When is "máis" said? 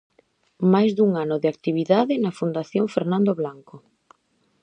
0.73-0.91